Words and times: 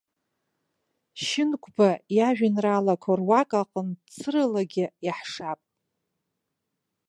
Шьынқәба 1.23 1.89
иажәеинраалақәа 2.17 3.11
руак 3.19 3.51
аҟынтә, 3.61 4.03
цыралагьы 4.15 4.85
иаҳшап. 5.05 5.59